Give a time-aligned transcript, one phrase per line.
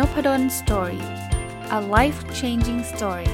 [0.00, 1.04] Nopadol's Story
[1.78, 3.30] a life changing story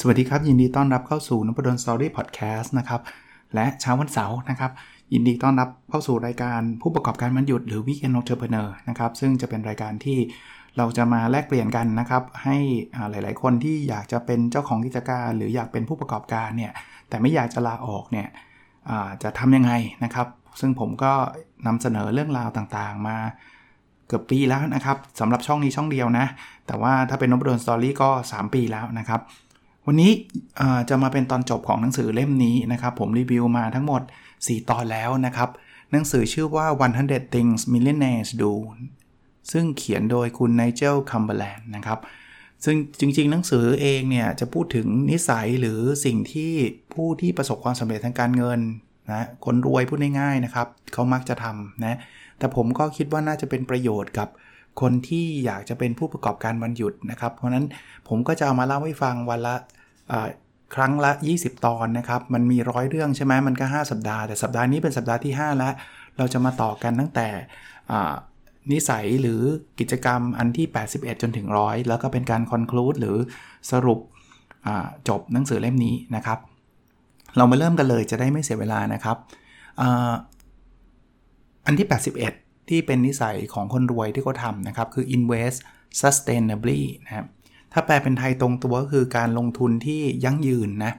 [0.00, 3.00] สวัสดีครับ ยินดีต้อนรับเข้าสู่ Nopadol's Story Podcast นะครับ
[3.54, 4.72] และเช้าวันเสาร์นะครับ
[5.12, 10.18] ยินดีต้อนรับเข้าสู่รายการผู้ประกอบการวันหยุดหรือ Weekend Entrepreneur นะครับ ซึ่งจะเป็นรายการที่
[10.78, 12.56] เราจะมาแลกเปลี่ยนกันนะครับ ให้
[13.10, 16.72] หลาย ๆ คนที่อยากจะเป็นเจ้าของกิจการ หรืออยากเป็นผู้ประกอบการเนี่ย
[17.08, 18.28] แต่ไม่อยากจะลาออกเนี่ย
[19.22, 19.72] จะทำยังไง
[20.04, 20.26] นะครับ
[20.60, 21.12] ซึ่งผมก็
[21.66, 23.16] นำเสนอเรื่องราวต่างๆ มา
[24.06, 26.26] เกือบปีแล้วนะครับสำหรับช่องนี้ช่องเดียวนะ
[26.66, 29.20] แต่ว่าถ้าเป็นนบดนสตอรี่ก็ 3 ปีแล้วนะครับ
[29.86, 30.10] วันนี้
[30.88, 34.02] จะมาเป็นตอนจบของหนังสือเล่มนี้นะครับ ผมรีวิวมาทั้งหมด
[34.36, 35.48] 4 ตอนแล้วนะครับ
[35.92, 36.66] หนังสือชื่อว่า
[37.00, 38.52] 100 things millionaires do
[39.52, 41.98] ซึ่งเขียนโดยคุณไนเจลคัมเบอร์แลนด์นะครับ
[42.64, 46.52] ซึ่งจริงๆ หนังสือเองเนี่ยจะพูดถึงนิสัยหรือสิ่งที่
[46.94, 48.60] ผู้ที่ประสบความสำเร็จทางการเงิน
[49.10, 51.98] นะคนรวยพูดง่ายๆนะครับเขามักจะทำนะ
[52.38, 54.28] แต่ผมก็คิดว่าน่าจะเป็นประโยชน์กับ
[54.80, 57.66] คนที่อยากจะเป็นผู้ประกอบการวันหยุดนะครับ เพราะนั้น
[58.08, 59.56] ผมก็จะเอามาเล่าให้ฟังวันละ
[60.74, 65.74] ครั้งละ 20 ตอนนะครับ มันมีร้อยเรื่องใช่ไหมมันก็ 5 สัปดาห์ แต่สัปดาห์นี้เป็นสัปดาห์ที่ 5 แล้ว
[66.18, 67.28] เราจะมาต่อกันตั้งแต่
[68.72, 69.40] นิสัยหรือ
[69.78, 73.16] กิจกรรมอันที่ 81 จนถึงร้อยแล้วก็เป็นการคอนคลูดหรือ
[73.70, 74.00] สรุป
[75.08, 76.38] จบหนังสือเล่มนี้นะครับ
[77.36, 79.16] เรามาเริ่มกันเลยจะได้ไม่เสียเวลานะครับ
[81.66, 81.88] อันที่
[82.28, 85.58] 81 ที่เป็นนิสัยของคนรวยที่เขาทำนะครับ คือ invest
[86.00, 87.26] sustainably นะครับ
[87.72, 90.92] ถ้าแปลเป็นไทยตรงตัวก็คือการลงทุนที่ยั่งยืนนะ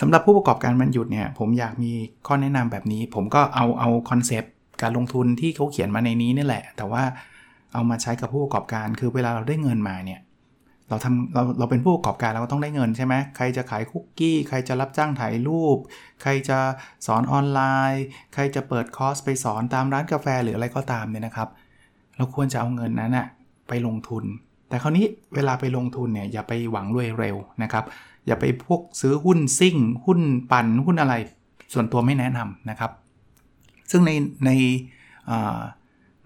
[0.00, 1.92] สำหรับผู้ประกอบการมันหยุดเนี่ยผมอยากมี
[2.26, 7.02] ข้อแนะนำแบบนี้ ผมก็เอาเอาคอนเซปต์ การลงทุนที่เขาเขียนมาในนี้นี่แหละ แต่ว่า
[7.72, 10.20] เอามาใช้กับผู้ประกอบการ คือเวลาเราได้เงินมาเนี่ย
[10.88, 15.78] เราทำเราเราเป็นผู้ประกอบการเราก็ต้องได้เงินใช่ไหมใครจะขายคุกกี้ ใครจะรับจ้างถ่ายรูป
[16.22, 16.58] ใครจะ
[17.06, 17.60] สอนออนไล
[17.92, 18.04] น์
[18.34, 21.48] ใครจะเปิดคอร์สไปสอนตามร้านกาแฟหรืออะไรก็ตามเนี่ยนะครับ
[22.16, 23.26] เราควรจะเอาเงินนั้นอะ
[23.68, 24.24] ไปลงทุน
[24.68, 27.84] แต่คราวนี้เวลาไปลงทุนเนี่ยอย่าไปหวังรวยเร็วนะครับ
[28.26, 29.76] อย่าไปพวกซื้อหุ้นซิ่ง
[30.06, 30.20] หุ้น
[30.50, 31.14] ปันหุ้นอะไร
[31.72, 32.90] ส่วนตัวไม่แนะนำนะครับ
[33.90, 34.12] ซึ่งใน
[34.46, 34.50] ใน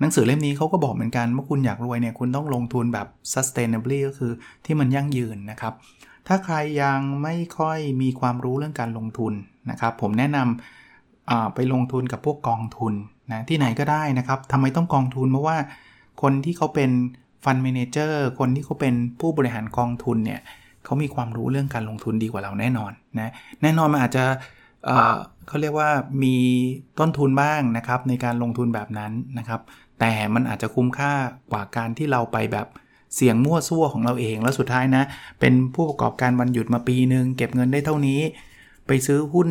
[0.01, 4.33] หนังสือเล่มนี้เขาก็บอกเหมือนกันว่าคุณอยากรวยเนี่ยคุณต้องลงทุนแบบ sustainably ก็คือ
[4.65, 5.73] ที่มันยั่งยืนนะครับ
[6.29, 9.33] ถ้าใครยังไม่ค่อยมีความรู้เรื่องการลงทุน
[9.71, 12.95] นะครับ ผมแนะนำไปลงทุนกับพวกกองทุน
[13.33, 15.57] นะที่ไหนก็ได้นะครับทำไมต้องกองทุนเพราะว่า
[16.23, 16.91] คนที่เขาเป็น
[17.45, 20.41] ฟันเมนเจอร์คนที่เขาเป็นผู้บริหารกองทุนเนี่ย
[20.85, 23.33] เขามีความรู้เรื่องการลงทุนดีกว่าเราแน่นอนนะ
[23.63, 24.25] แน่นอนมันอาจจะ
[25.47, 25.91] เขาเรียกว่า
[26.23, 26.37] มี
[26.99, 29.61] ต้นทุนบ้างนะครับในการลงทุนแบบนั้นนะครับ
[30.01, 31.13] แต่มันอาจจะคุ้มค่า
[31.53, 32.67] กว่าการที่เราไปแบบ
[33.15, 35.05] เสี่ยงมั่วซั่วของเราเองแล้วสุดท้ายนะ
[35.41, 38.21] เป็นผู้ประกอบการวันหยุดมาปีหนึ่งเก็บเงินได้เท่านี้
[38.87, 39.49] ไปซื้อหุ้น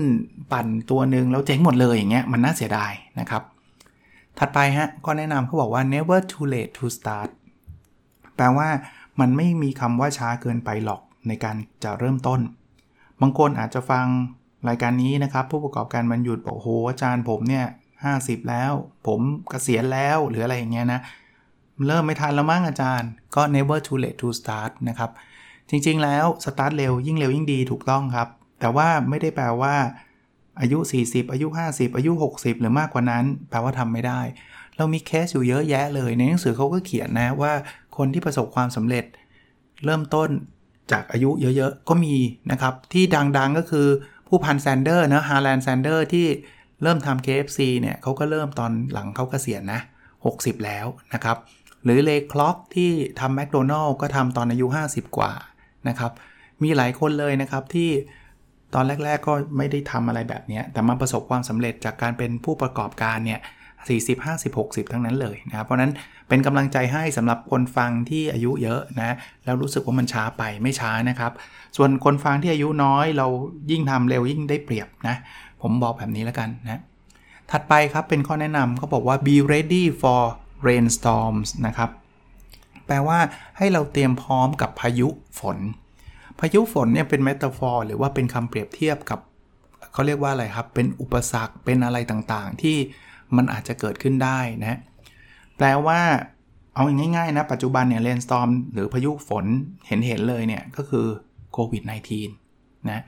[0.52, 3.44] ปั่นตัวหนึ่งแล้วเจ๊งหมดเลยอย่างเงี้ยมันน่าเสียดายนะครับ
[4.40, 7.30] ถัดไปฮะก็แนะนำเขาบอกว่า never too late to start
[8.36, 8.70] แปลว่า
[9.20, 12.40] มันไม่มีคำว่าช้าเกินไปหรอกในการจะเริ่มต้น
[13.22, 14.06] บางคนอาจจะฟัง
[14.68, 17.66] รายการนี้นะครับ ผู้ประกอบการมันหยุดบอกโหอาจารย์ผมเนี่ย
[18.03, 18.12] ห้
[18.50, 18.72] แล้ว
[19.07, 19.19] ผม
[19.50, 21.00] กเกษียณแล้วหรืออะไรอย่างเงี้ยนะ
[21.88, 25.09] เริ่มไม่ทันแล้วมั้งอาจารย์ ก็ never too late to start นะครับ
[25.69, 28.28] จริงๆแล้ว start เร็วยิ่งเร็วยิ่งดีถูกต้องครับ
[28.59, 29.75] แต่ว่าไม่ได้แปลว่า
[30.62, 34.22] อายุ 40 อายุ 50 อายุ 60 หรือมากกว่านั้น แปลว่าทำไม่ได้
[34.78, 37.53] เรามีเคสอยู่เยอะแยะเลย ในหนังสือเขาก็เขียนนะว่า
[37.97, 39.06] คนที่ประสบความสำเร็จ
[39.85, 40.30] เริ่มต้น
[40.91, 42.16] จากอายุเยอะๆก็มี
[42.51, 43.03] นะครับที่
[43.38, 43.88] ดังๆก็คือ
[44.36, 46.28] ผู้พันแซนเดอร์นะฮาร์แลนด์แซนเดอร์ที่
[46.84, 49.82] เริ่มทำ KFC เนี่ยเขาก็เริ่มตอนหลังเขาเกษียณนะ
[50.22, 51.38] 60 แล้วนะครับ
[51.84, 52.90] หรือเลคล็อกที่
[53.20, 55.32] ทำแมคโดนัลล์ก็ทำตอนอายุ 50 กว่า
[55.88, 56.12] นะครับ
[56.64, 57.90] มีหลายคนเลยนะครับที่
[58.74, 63.40] ตอนแรก ๆ ก็ไม่ได้ทำอะไรแบบนี้ แต่มาประสบความสำเร็จจากการเป็นผู้ประกอบการเนี่ย
[63.88, 65.92] 40 50 60 ทั้งนั้นเลยนะครับ เพราะนั้น
[66.33, 71.31] เป็นกำลังใจให้สำหรับคนฟังที่อายุเยอะนะแล้วรู้สึกว่ามันช้าไปไม่ช้านะครับ
[71.77, 73.27] ส่วนคนฟังที่อายุน้อยเรา
[73.71, 75.15] ยิ่งทำเร็วยิ่งได้เปรียบนะ
[75.62, 76.81] ผมบอกแบบนี้แล้วกันนะ
[77.51, 80.21] ถัดไปครับเป็นข้อแนะนำเขาบอกว่า be ready for
[80.68, 81.89] rainstorms นะครับ
[82.85, 83.19] แปลว่า
[83.57, 85.07] ให้เราเตรียมพร้อมกับพายุ
[85.39, 85.57] ฝน
[86.39, 89.19] พายุฝนเนี่ยเป็น metaphor หรือว่าเป็นคำเปรียบเทียบกับ
[89.94, 92.77] เขาเรียกว่าอะไรครับ เป็นอุปสรรคเป็นอะไรต่างๆ ที่
[93.35, 94.80] มันอาจจะเกิดขึ้นได้นะ
[95.58, 96.00] แปลว่า
[96.74, 99.46] เอาง่ายๆนะ ปัจจุบันเนี่ย rainstorm หรือพายุฝน
[99.88, 101.06] เห็นเห็นเลยเนี่ยก็คือ
[101.54, 101.84] โควิด
[102.32, 103.02] -19 นะ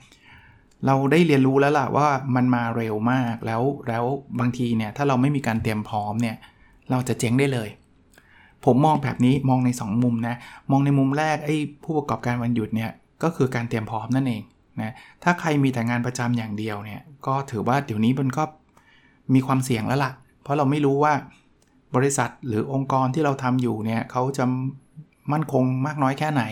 [0.85, 4.03] เราได้เรียนรู้แล้วล่ะว่ามันมาเร็วมากแล้วแล้ว
[4.39, 6.35] บางทีเนี่ยถ้าเราไม่มีการเตรียมพร้อมเนี่ย
[6.91, 7.69] เราจะเจ๊งได้เลย
[8.65, 10.35] ผมมองแบบนี้มองใน 2 มุมนะ
[10.71, 12.91] มองในมุมแรกไอ้ผู้ประกอบการวันหยุดเนี่ย
[13.23, 14.41] ก็คือการเตรียมพร้อมนั่นเอง
[14.81, 14.93] นะ
[15.23, 18.43] ถ้าใครมีแต่งานประจำอย่างเดียวเนี่ยก็ถือว่าเดี๋ยวนี้มันก็
[19.33, 20.11] มีความเสี่ยงแล้วละ่ะ
[20.41, 21.13] เพราะเราไม่รู้ว่า
[21.95, 24.45] บริษัทหรือองค์กรที่เราทำอยู่เนี่ยเขาจะ
[25.31, 26.43] มั่นคงมากน้อยแค่ไหน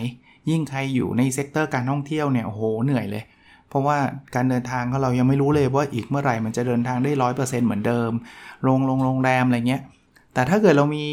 [0.50, 3.24] ยิ่งใครอยู่ใน sector การท่องเที่ยวเนี่ยโอ้โหเหนื่อยเลย
[3.68, 3.98] เพราะว่า
[4.34, 8.10] การเดินทางเรายังไม่รู้เลยว่าอีกเมื่อไหร่มันจะเดินทางได้ร้อยเปอร์เซ็นต์เหมือนเดิม
[8.62, 9.82] โรงโรงโรงแรมอะไรเงี้ย
[10.34, 11.04] แต่ถ้าเกิดเรามี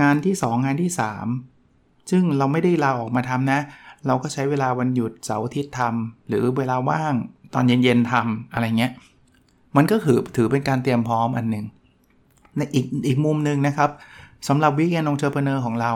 [0.00, 0.90] งานที่ 2 งานที่
[1.50, 3.60] 3 ซึ่งเราไม่ได้ลาออกมาทำนะ
[4.06, 7.14] เราก็ใช้เวลาวันหยุดเสาร์อาทิตย์ทำหรือเวลาว่าง
[7.54, 8.92] ตอนเย็นๆทำอะไรเงี้ย
[9.76, 11.64] มันก็ถือถือเป็นการเตรียมพร้อมอันหนึ่ง
[12.56, 13.90] ในอีกอีกมุมหนึ่งนะครับ
[14.48, 15.92] สำหรับ Weekend Entrepreneur ของเรา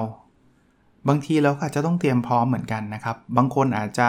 [1.09, 4.09] บางทีเราก็อาจจะต้องเตรียมพร้อมเหมือนกันนะครับ บางคนอาจจะ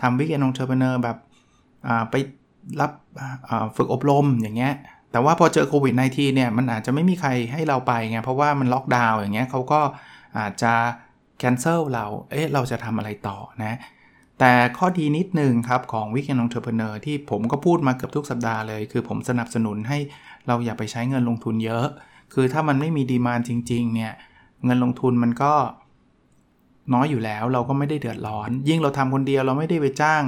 [0.00, 1.16] ทำ Weekend Entrepreneur แบบ
[2.10, 2.14] ไป
[2.80, 2.90] รับ
[3.76, 4.74] ฝึกอบรมอย่างเงี้ย
[5.12, 9.80] แต่ว่าพอเจอโควิด -19 เนี่ยมันอาจจะไม่มีใครให้เราไปไงเพราะว่ามันล็อกดาวน์อย่างเงี้ยเขาก็
[10.38, 10.72] อาจจะ
[11.38, 13.78] cancel เรา เอ๊ะ เราจะทำอะไรต่อนะ
[14.38, 19.98] แต่ข้อดีนิดนึงครับ ของ Weekend Entrepreneur ที่ผมก็พูดมาเกือบทุกสัปดาห์เลย คือผมสนับสนุนให้
[20.50, 21.86] เราอย่าไปใช้เงินลงทุนเยอะ
[22.34, 24.12] คือถ้ามันไม่มีดีมานจริงๆเนี่ย
[24.64, 25.52] เงินลงทุนมันก็
[26.94, 30.22] น้อยอยู่แล้วเราก็ไม่ได้เดือดร้อน ยิ่งเราทำคนเดียวเราไม่ได้ไปจ้าง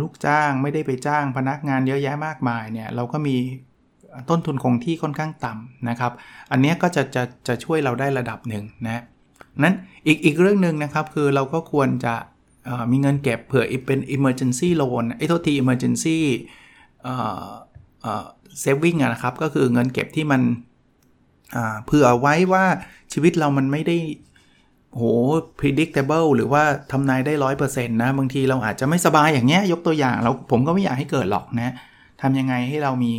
[0.00, 3.36] ลูกจ้างไม่ได้ไปจ้างพนักงานเยอะแยะมากมายเนี่ยเราก็มี
[4.30, 6.12] ต้นทุนคงที่ค่อนข้างต่ำนะครับ
[6.50, 9.02] อันนี้ก็จะจะจะช่วยเราได้ระดับหนึ่งนะ
[9.62, 9.74] นั้น
[10.06, 12.14] อีกอีกเรื่องหนึ่งนะครับ คือเราก็ควรจะ
[12.90, 16.18] มีเงินเก็บเผื่อเป็น emergency loan ไอ้โทษที emergency
[18.62, 20.42] saving นะครับ ก็คือเงินเก็บที่มัน
[21.84, 22.64] เผื่อไว้ว่า
[23.12, 23.96] ชีวิตเรามันไม่ได้
[24.94, 25.02] โห
[25.60, 26.62] predictable หรือว่า
[26.92, 31.74] ทำนายได้ร้อยเปอร์เซ็นต์นะ บางทีเราอาจจะไม่สบายอย่างเงี้ย ยกตัวอย่างเราผมก็ไม่อยากให้เกิดหรอกนะ
[32.22, 33.12] ทำยังไงให้เรามี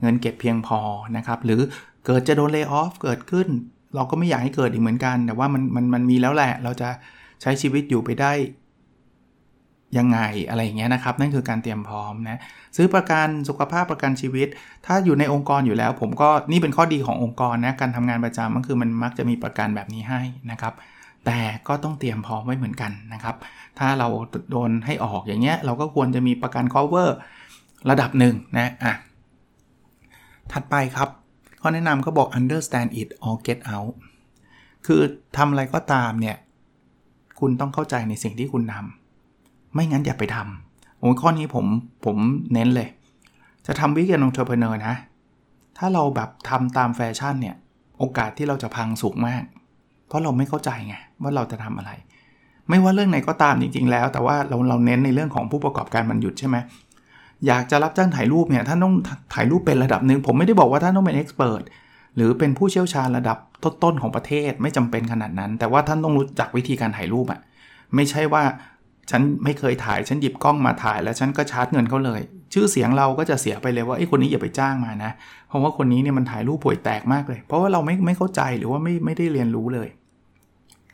[0.00, 0.80] เงินเก็บเพียงพอ
[1.16, 1.60] นะครับ หรือ
[2.06, 3.48] เกิดจะโดนเลิกออฟเกิดขึ้น
[3.94, 6.88] เราก็ไม่อยากให้เกิดอีกเหมือนกัน แต่ว่ามันมันมันมีแล้วแหละ เราจะ
[7.42, 8.32] ใช้ชีวิตอยู่ไปได้
[9.98, 10.18] ยังไง
[10.48, 12.38] อะไรอย่างเงี้ยนะครับ นั่นคือการเตรียมพร้อมนะ
[12.76, 14.48] ซื้อประกันสุขภาพประกันชีวิต
[14.86, 20.20] ถ้าอยู่ในองค์กรอยู่แล้ว ผมก็นี่เป็นข้อดีขององค์กรนะการทำงานประจำก็คือมันมักจะมีประกันแบบนี้ให้
[20.50, 20.74] นะครับ
[21.26, 23.36] แต่ก็ต้องเตรียมพร้อมไว้เหมือนกันนะครับ
[23.78, 24.08] ถ้าเรา
[24.50, 27.08] โดนให้ออกอย่างเงี้ย เราก็ควรจะมีประกัน cover
[27.90, 28.94] ระดับหนึ่งนะอะ
[30.52, 31.08] ถัดไปครับ
[31.60, 33.94] ข้อแนะนำก็บอก understand it or get out
[34.86, 35.00] คือ
[35.36, 36.36] ทำอะไรก็ตามเนี่ย
[37.40, 39.03] คุณต้องเข้าใจในสิ่งที่คุณทำ
[39.74, 41.66] ไม่งั้นอย่าไปทำโอ้ข้อนี้ผม
[42.04, 42.16] ผม
[42.52, 42.88] เน้นเลย
[43.66, 44.94] จะทำ weekend entrepreneur นะ
[45.78, 47.56] ถ้าเราแบบทำตามแฟชั่นเนี่ย
[47.98, 49.42] โอกาสที่เราจะพังสูงมาก
[50.08, 51.90] เพราะเราไม่เข้าใจไงว่าเราจะทำอะไร
[52.68, 56.56] ไม่ว่าเรื่องไหนก็ตามจริง ๆ แล้ว แต่ว่าเราเราเน้นในเรื่องของผู้ประกอบการวันหยุดใช่ไหม
[57.46, 58.94] อยากจะรับจ้างถ่ายรูปเนี่ยท่านต้อง
[59.34, 61.62] ถ่ายรูปเป็นระดับหนึ่งผมไม่ได้บอกว่าท่านต้องเป็น expert
[62.16, 67.40] หรือเป็นผู้เชี่ยวชาญระดับต้นๆของประเทศไม่จำเป็นขนาดนั้น แต่ว่าท่านต้องรู้จักวิธีการถ่ายรูปอะ่ะ
[67.94, 68.42] ไม่ใช่ว่า
[69.10, 72.20] ฉันไม่เคยถ่าย ฉันหยิบกล้องมาถ่าย แล้วฉันก็ชาร์จเงินเขาเลย
[72.52, 75.10] ชื่อเสียงเราก็จะเสียไปเลยว่าไอ้คนนี้อย่าไปจ้างมานะ
[75.48, 79.88] เพราะว่าคนนี้เนี่ยมันถ่ายรูปป่วยแตกมากเลย เพราะว่าเราไม่ไม่เข้าใจหรือว่าไม่ไม่ได้เรียนรู้เลย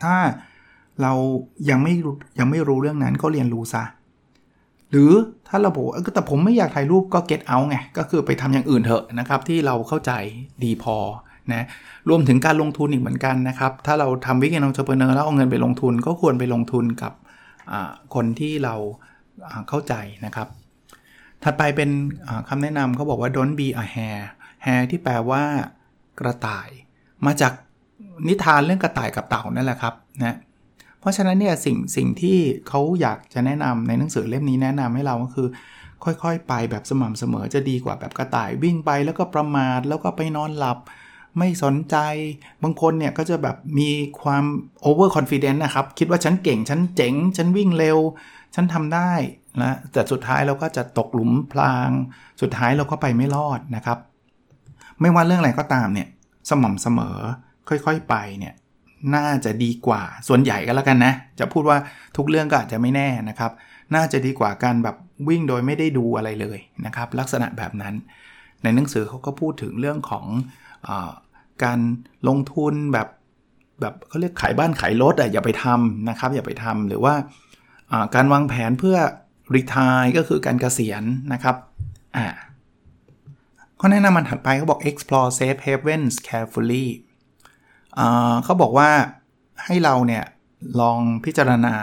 [0.02, 0.16] ถ้า
[1.02, 1.12] เรา
[1.70, 1.94] ยังไม่
[2.38, 3.84] ยังไม่รู้เรื่องนั้นก็เรียนรู้ซะ
[4.90, 5.12] หรือ
[5.48, 10.12] ถ้าเราบอกแต่ผมไม่อยากถ่ายรูปก็ get out ไง ก็คือไปทำอย่างอื่นเถอะนะครับ ที่เราเข้าใจ
[10.64, 10.96] ดีพอ
[11.52, 11.66] นะ
[12.08, 17.12] รวมถึงการลงทุนอีกเหมือนกันนะครับ ถ้าเราทำ weekend entrepreneur แล้วเอาเงินไปลงทุนก็ควรไปลงทุนกับ
[18.14, 18.74] คนที่เรา
[19.68, 19.94] เข้าใจ
[20.26, 20.48] นะครับ
[21.44, 21.90] ถัดไปเป็น
[22.48, 24.26] คำแนะนำเขาบอกว่า don't be a hare
[24.66, 25.42] hare ที่แปลว่า
[26.20, 26.68] กระต่าย
[27.26, 27.52] มาจาก
[28.28, 30.36] นิทานเรื่องกระต่ายกับเต่านั่นแหละครับนะ
[31.00, 35.48] เพราะฉะนั้นเนี่ยสิ่งสิ่งที่เขาอยากจะแนะนำในหนังสือเล่มนี้แนะนำให้เราก็คือ
[36.04, 40.78] ค่อยๆ ไปแบบสม่ำเสมอจะดีกว่าแบบกระต่ายวิ่งไปแล้วก็ประมาทแล้วก็ไปนอนหลับ
[41.38, 41.96] ไม่สนใจ
[42.62, 43.90] บางคนเนี่ยก็จะแบบมี
[44.22, 44.44] ความ
[44.82, 47.99] โอเวอร์คอนฟ dence นะครับ คิดว่าฉันเก่ง ฉันเจ๋ง ฉันวิ่งเร็ว
[48.54, 49.12] ฉันทำได้
[49.62, 51.90] นะแต่สุดท้ายเราก็จะตกหลุมพราง
[52.40, 53.99] สุดท้ายเราก็ไปไม่รอดนะครับ
[55.00, 56.08] ไม่ว่าเรื่องอะไรก็ตามเนี่ย
[56.50, 57.18] สม่ำเสมอ
[57.68, 58.54] ค่อยๆไปเนี่ย
[59.14, 61.78] น่าจะดีกว่าส่วนใหญ่ก็แล้วกันนะ จะพูดว่า
[62.16, 63.52] ทุกเรื่องก็อาจจะไม่แน่นะครับ
[63.94, 64.96] น่าจะดีกว่าการแบบ
[65.28, 67.94] วิ่งโดยไม่ได้ดูอะไรเลยนะครับ ลักษณะแบบนั้น
[68.62, 70.26] ในหนังสือเขาก็พูดถึงเรื่องของ
[71.64, 71.78] การ
[72.28, 73.08] ลงทุนแบบ
[73.80, 77.14] แบบเขาเรียกขายบ้านขายรถอะอย่าไปทำนะครับอย่าไปทำหรือว่า
[78.14, 78.96] การวางแผนเพื่อ
[79.54, 81.56] รีทายก็คือการเกษียณนะครับ
[82.16, 82.26] อ่า
[83.78, 86.87] ข้อแนะนำมันถัดไปเขาบอก explore safe havens carefully
[88.44, 88.90] เขาบอกว่า
[89.64, 90.25] ให้เราเนี่ย
[90.80, 91.75] ลองพิจารณา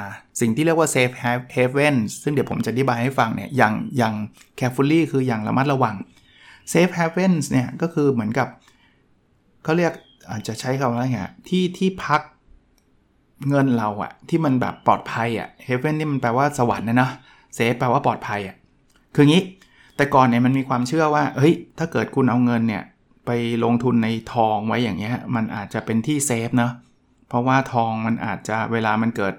[0.42, 1.16] สิ่งที่เรียกว่า safe
[1.56, 4.14] haven ซึ่งเดี๋ยวผมจะอธิบายให้ฟังเนี่ยอย่างอย่าง
[4.60, 5.96] carefully คืออย่างระมัดระวัง
[6.74, 8.48] safe havens เนี่ยก็คือเหมือนกับ
[9.64, 9.94] เขาเรียก
[10.32, 12.22] อาจจะใช้คำว่าอะไรเงี้ยที่ที่พัก
[13.50, 17.12] เงินเราอะที่มันแบบปลอดภัยอะเฮเว่นนี่มันแปลว่าสวรรค์นะเนาะ
[17.56, 18.56] เซฟแปลว่าปลอดภัยอะ
[19.16, 19.44] คืองี้
[19.96, 22.84] แต่ก่อนเนี่ยมันมีความเชื่อว่าเฮ้ยถ้าเกิดคุณเอาเงินเนี่ย
[23.26, 23.32] ไป
[23.64, 26.72] ลงทุนในทองไว้อย่างเงี้ยมันอาจจะเป็นที่ safe เนาะ
[27.30, 29.34] เพราะว่าทองมันอาจจะเวลามันเกิด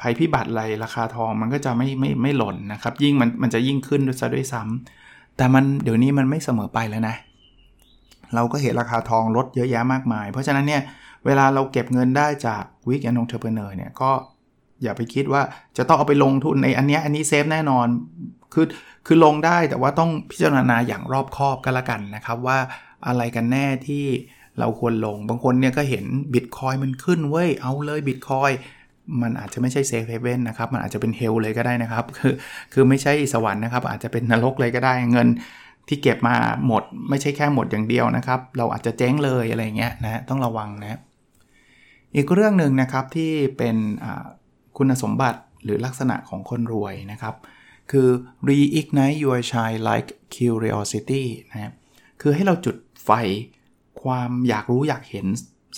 [0.00, 10.82] ภัยพิบัติอะไรราคาทองมันก็จะไม่ไม่ไม่หล่นนะครับ ยิ่งมันมันจะยิ่งขึ้นซะด้วยซ้ำแต่มันเดี๋ยวนี้มันไม่เสมอไปแล้วนะเราก็เห็นราคาทองลดเยอะแยะมากมาย เพราะฉะนั้นเนี่ย
[11.26, 14.10] เวลาเราเก็บเงินได้จาก weekend entrepreneur เนี่ยก็
[14.82, 15.42] อย่าไปคิดว่า
[15.76, 17.86] จะต้องเอาไปลงทุนในอันนี้อันนี้ safe แน่นอน
[18.54, 18.66] คือ
[19.06, 22.58] คือลงได้แต่ว่าต้องพิจารณาอย่างรอบคอบกันละกันนะครับว่า
[23.06, 24.04] อะไรกันแน่ที่
[24.58, 26.04] เราควรลง บางคนเนี่ยก็เห็น
[26.34, 28.50] บิตคอยน์มันขึ้นเว้ย เอาเลยบิตคอยน์
[29.22, 32.32] มันอาจจะไม่ใช่ safe haven นะครับ มันอาจจะเป็น hell เลยก็ได้นะครับ คือ
[32.72, 35.28] คือไม่ใช่สวรรค์นะครับ อาจจะเป็นนรกเลยก็ได้เงิน
[35.88, 41.00] ที่เก็บมาหมดไม่ใช่แค่หมดอย่างเดียวนะครับ เราอาจจะเจ๊งเลยอะไรเงี้ยนะต้องระวังนะ
[42.14, 43.76] อีกเรื่องหนึ่งนะครับที่เป็น
[44.76, 47.34] คุณสมบัติหรือลักษณะของคนรวยนะครับ
[47.90, 48.08] คือ
[48.48, 51.72] reignite your child like curiosity นะครับ
[52.20, 53.10] คือให้เราจุดไฟ
[54.02, 55.26] ความอยากรู้อยากเห็น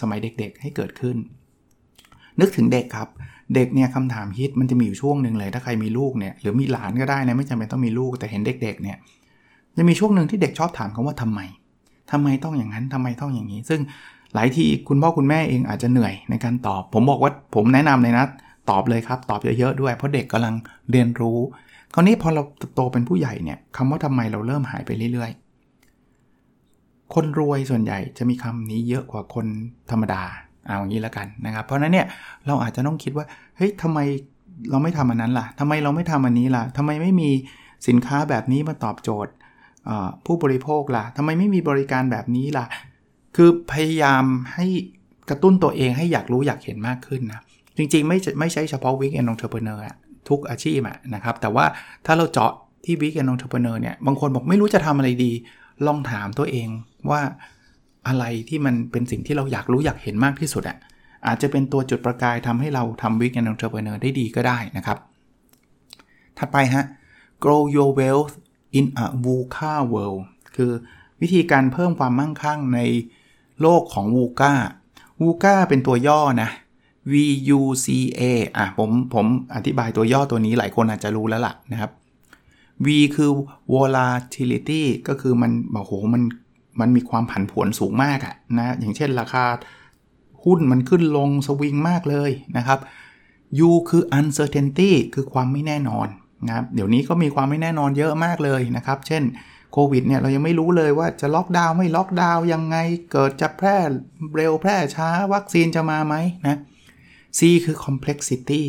[0.00, 1.16] สมัยเด็กๆให้เกิดขึ้น
[2.40, 3.08] นึกถึงเด็กครับ
[3.54, 8.98] เด็กเนี่ยคำถามฮิตมันจะมีอยู่ช่วงหนึ่งเลย ถ้าใครมีลูกเนี่ยหรือมีหลานก็ได้นะไม่จำเป็นต้องมีลูกแต่เห็นเด็กๆเนี่ย
[9.78, 11.40] จะมีช่วงหนึ่งที่เด็กชอบถามคาว่าทำไม
[12.12, 13.80] ทำไมต้องอย่างนั้นทำไมต้องอย่างนี้ ซึ่ง
[14.34, 18.24] หลายทีคุณพ่อคุณแม่เองอาจจะเหนื่อยในการตอบ ผมบอกว่าผมแนะนำเลยนะ
[18.70, 20.54] ตอบเลยครับตอบเยอะๆด้วย เพราะเด็กกำลัง
[20.90, 21.38] เรียนรู้
[21.94, 22.42] คราวนี้พอเรา
[22.74, 25.30] โตเป็นผู้ใหญ่เนี่ยคำว่าทำไมเราเริ่มหายไปเรื่อย
[26.26, 29.46] ๆ คนรวยส่วนใหญ่จะมีคำนี้เยอะกว่าคน
[29.90, 30.22] ธรรมดา
[30.66, 32.06] เอาอย่างนี้แล้วกันนะครับ เพราะนั้นเนี่ย
[32.46, 33.98] เราอาจจะต้องคิดว่าเฮ้ยทำไม
[34.70, 37.30] เราไม่ทำอันนั้นล่ะทำไมเราไม่ทำอันนี้ล่ะทำไมไม่มี
[37.88, 39.32] สินค้าแบบนี้มาตอบโจทย์
[40.26, 42.66] ผู้บริโภคล่ะทำไมไม่มีบริการแบบนี้ล่ะ
[43.36, 44.66] คือพยายามให้
[45.28, 47.40] กระตุ้นตัวเองให้อยากรู้อยากเห็นมากขึ้นนะ
[47.76, 49.82] จริงๆ ไม่ไม่ใช่เฉพาะ weekend entrepreneur
[50.28, 50.80] ทุกอาชีพ
[51.14, 51.64] นะครับ แต่ว่า
[52.06, 52.52] ถ้าเราเจาะ
[52.84, 55.32] ที่ weekend entrepreneur เนี่ย บางคนบอกไม่รู้จะทำอะไรดี
[55.86, 56.68] ลองถามตัวเอง
[57.10, 57.20] ว่า
[58.08, 60.78] อะไรที่มันเป็นสิ่งที่เราอยากรู้อยากเห็นมากที่สุดอะ
[61.26, 64.98] อาจจะเป็นตัวจุดประกายทำให้เราทำ weekend entrepreneur ได้ดีก็ได้นะครับ
[66.38, 66.84] ถัดไปฮะ
[67.44, 68.34] grow your wealth
[68.78, 70.20] in a VUCA world
[70.56, 70.72] คือ
[71.20, 72.80] วิธีการเพิ่มความมั่งคั่งใน
[73.60, 74.54] โลกของ VUCA
[75.20, 76.50] VUCA เป็นตัวย่อนะ
[77.12, 78.22] VUCA
[78.56, 81.90] อะผมผมอธิบายตัวย่อตัวนี้หลายคนอาจจะรู้แล้วล่ะนะครับ
[82.84, 83.30] V คือ
[83.74, 86.22] volatility ก็คือมันบอกโหมัน
[86.80, 89.44] มันมีความผันผวนสูงมากอะนะอย่างเช่นราคา
[90.44, 92.78] หุ้นมันขึ้นลงสวิงมากเลยนะครับ
[93.68, 96.08] U คือ uncertainty คือความไม่แน่นอน
[96.46, 99.22] นะครับเดี๋ยวนี้ก็มีความไม่แน่นอนเยอะมากเลยนะครับ เช่น
[99.72, 102.76] โควิดเนี่ยเรายังไม่รู้เลยว่าจะล็อกดาวน์ไม่ล็อกดาวน์ยังไง
[103.12, 103.76] เกิดจะแพร่
[104.36, 106.14] เร็วแพร่ช้าวัคซีนจะมาไหม
[106.46, 106.58] นะ
[107.38, 108.62] C คือ complexity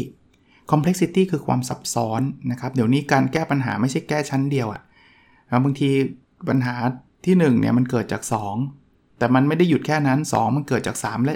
[0.71, 2.21] complexity คือความซับซ้อน
[2.51, 5.89] นะครับ เดี๋ยวนี้การแก้ปัญหาไม่ใช่แก้ชั้นเดียวอะ่ะบางที
[6.49, 6.75] ปัญหา
[7.25, 8.21] ที่1เนี่ยมันเกิดจาก
[8.69, 11.35] 2 แต่มันไม่ได้หยุดแค่นั้น 2 มันเกิดจาก 3 และ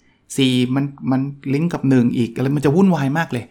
[0.00, 1.20] 4 4 มันมัน
[1.54, 3.44] ลิงก์กับ 1 อีกอะไรมันจะวุ่นวายมากเลย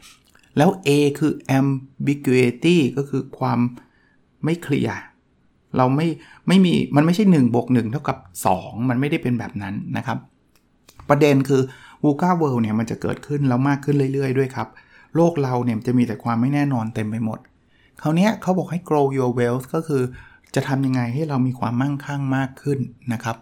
[0.58, 3.60] แล้ว A คือ ambiguity ก็คือความ
[4.46, 4.96] ไม่เคลียร์
[5.78, 6.08] เราไม่
[6.48, 8.18] ไม่มีมันไม่ใช่1บวก1เท่ากับ
[8.54, 10.18] 2 มันไม่ได้เป็นแบบนั้นนะครับ
[11.10, 11.62] ประเด็นคือ
[12.04, 14.68] VUCA World เนี่ยมันจะเกิดขึ้นแล้วมากขึ้นเรื่อยๆ ด้วยครับ
[15.16, 17.40] โลกเราเนี่ยจะมีแต่ความไม่แน่นอนเต็มไปหมด
[18.02, 20.04] คราวนี้เขาบอกให้ grow your wealth ก็คือ
[20.56, 22.80] จะทำยังไงให้เรามีความมั่งคั่งมากขึ้น
[23.14, 23.38] นะครับ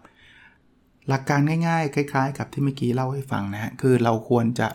[1.08, 4.68] หลักการง่ายๆ คล้ายๆ กับที่เมื่อกี้เล่าให้ฟังนะคือเราควรจะ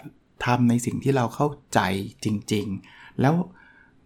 [0.44, 1.80] ทำในสิ่งที่เราเข้าใจ
[2.24, 3.34] จริง ๆ แล้ว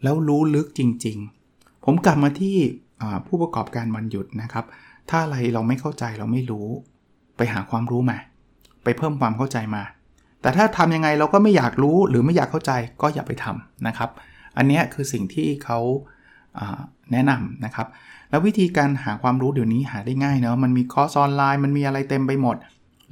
[0.02, 1.18] แล้วรู้ลึกจริง
[1.50, 2.56] ๆ ผมกลับมาที่
[3.26, 4.64] ผู้ประกอบการวันหยุดนะครับ
[5.10, 6.66] ถ้าอะไรเราไม่เข้าใจเราไม่รู้
[7.36, 8.18] ไปหาความรู้มา
[8.84, 9.82] ไปเพิ่มความเข้าใจมา
[10.42, 12.72] แต่ถ้าทำยังไงเราก็ไม่อยากรู้หรือไม่อยากเข้าใจ
[13.02, 14.10] ก็อย่าไปทำนะครับ
[14.56, 15.78] อันนี้คือสิ่งที่เขา
[17.12, 17.86] แนะนำนะครับ
[18.30, 22.56] แล้ววิธีการหาความรู้เดี๋ยวนี้หาได้ง่ายเนาะมันมีคอร์สออนไลน์มันมีอะไรเต็มไปหมด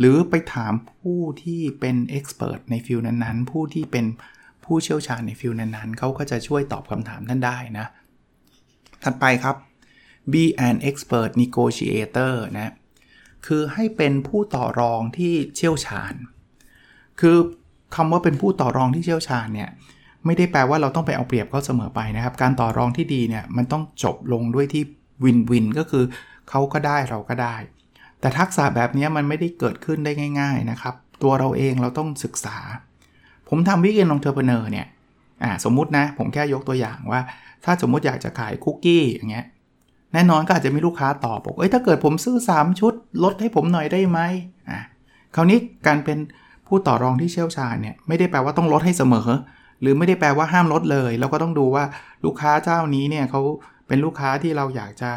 [0.04, 4.06] หรือไปถามผู้ที่เป็น expert ใน field นั้นๆ ผู้ที่เป็น
[4.64, 7.86] ผู้เชี่ยวชาญใน field นั้นๆ เขาก็จะช่วยตอบคำถามท่านได้นะ
[9.02, 9.56] ถัดไปครับ
[10.32, 12.72] be an expert negotiator นะ
[13.46, 16.14] คือให้เป็นผู้ต่อรองที่เชี่ยวชาญ
[17.20, 17.36] คือ
[17.96, 19.70] คำว่าเป็นผู้ต่อรองที่เชี่ยวชาญเนี่ย
[20.26, 24.82] ไม่ได้แปลว่าเราต้องไปเอาเปรียบเขาเสมอไปนะครับ การต่อรองที่ดีเนี่ยมันต้องจบลงด้วยที่
[25.24, 26.04] win-win ก็คือ
[26.50, 27.56] เขาก็ได้เราก็ได้
[28.22, 32.56] แต่ทักษะแบบนี้มันไม่ได้เกิดขึ้นได้ง่าย ๆนะครับ ตัวเราเองเราต้องศึกษา
[33.48, 34.86] ผมทำ weekend entrepreneur เนี่ย
[35.64, 37.20] สมมุตินะ ผมแค่ยกตัวอย่างว่า
[37.64, 39.46] ถ้าสมมุติอยากจะขายคุกกี้อย่างเงี้ย
[40.12, 44.18] แน่นอนก็อาจจะมีลูกค้าตอบบอกเอ้ยถ้าเกิดผมซื้อ 3 ชุด ลดให้ผมหน่อยได้ไหม
[44.70, 44.78] อ่า
[45.34, 46.18] คราวนี้การเป็น
[46.66, 49.28] ผู้ต่อรองที่เชี่ยวชาญเนี่ยไม่ได้แปลว่าต้องลดให้เสมอ
[49.80, 51.84] หรือไม่ได้แปลว่าห้ามลดเลยเราก็ต้องดูว่า
[52.24, 53.40] ลูกค้าเจ้านี้เนี่ยเขา
[53.88, 55.10] เป็นลูกค้าที่เราอยากจะ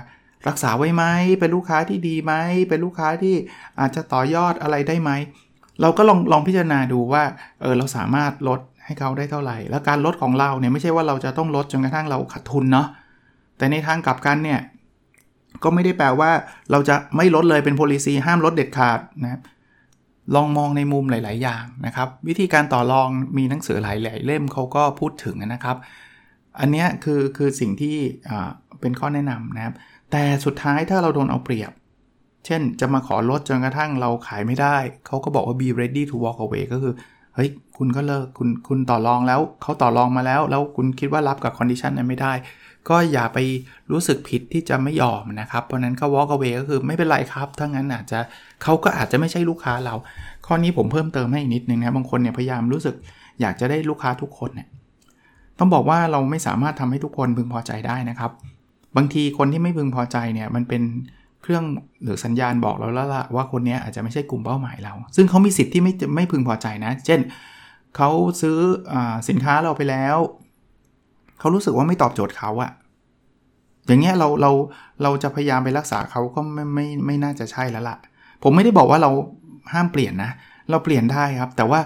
[0.48, 1.04] รักษาไว้ไหม
[1.40, 2.34] เป็นลูกค้าที่ดีไหม
[2.70, 3.36] เป็นลูกค้าที่
[3.80, 5.12] อาจจะต่อยอดอะไรได้ไหม
[5.82, 7.24] เราก็ลองลองพิจารณาดูว่า
[7.62, 12.88] เออเราสามารถลดให้เขาได้เท่าไหร่ แล้วการลดของเราเนี่ยไม่ใช่ว่าเราจะต้องลดจนกระทั่งเราขาดทุนเนาะ
[13.58, 14.60] แต่ในทางกลับกันเนี่ย
[15.64, 16.32] ก็ไม่ได้แปลว่า
[16.72, 19.42] เราจะไม่ลดเลยเป็น policy ห้ามลดเด็ดขาดนะครับ
[20.36, 25.78] ลองมองในมุมหลาย ๆ อย่างนะครับ วิธีการต่อรองมีหนังสือหลาย ๆ เล่มเขาก็พูดถึงนะครับ
[26.60, 27.98] อันนี้คือคือสิ่งที่
[28.82, 29.76] เป็นข้อแนะนำนะครับ
[30.12, 31.72] แต่สุดท้ายถ้าเราโดนเอาเปรียบ
[32.46, 34.76] เช่นจะมาขอลดจนกระทั่งเราขายไม่ได้
[35.08, 36.94] เขาก็บอกว่า be ready to walk away ก็คือ
[37.36, 42.34] เฮ้ย คุณก็เลิก คุณ คุณต่อรองแล้ว เขาต่อรองมาแล้ว แล้วคุณคิดว่ารับกับ condition นั้นไม่ได้
[42.90, 43.38] ก็อย่าไป
[43.92, 48.20] รู้สึกผิดที่จะไม่ยอมนะครับ เพราะนั้นก็ walk away ก็คือไม่เป็นไรครับ ถ้างั้นอาจจะ
[48.64, 49.96] เขาก็อาจจะไม่ใช่ลูกค้าเรา
[50.46, 52.96] ข้อนี้ผมเพิ่มเติมให้อีกนิดนึงนะ บางคนเนี่ยพยายามรู้สึก
[53.42, 54.68] อยากจะได้ลูกค้าทุกคนเนี่ย
[55.60, 58.32] ต้องบอกว่าเราไม่สามารถทำให้ทุกคนพึงพอใจได้นะครับ
[58.98, 60.82] บางทีคนที่ไม่พึงพอใจเนี่ยมันเป็น
[61.42, 61.64] เครื่อง
[62.04, 67.20] หรือสัญญาณบอกเราแล้วล่ะว่าคนนี้อาจจะไม่ใช่กลุ่มเป้าหมายเรา ซึ่งเขามีสิทธิ์ที่ไม่ไม่พึงพอใจนะ เช่น
[67.96, 68.10] เขา
[68.42, 68.58] ซื้อ
[68.94, 68.96] อ
[69.30, 70.18] สินค้าเราไปแล้ว
[71.40, 72.72] เขารู้สึกว่าไม่ตอบโจทย์เขาอะ
[73.88, 74.52] อย่างเงี้ยเราเรา
[75.04, 77.98] เราจะพยายามไปรักษาเขาก็ไม่ไม่ไม่น่าจะใช่แล้วล่ะ
[78.44, 79.12] ผมไม่ได้บอกว่าเรา
[79.74, 80.32] ห้ามเปลี่ยนนะ
[80.70, 81.80] เราเปลี่ยนได้ครับ แต่ว่า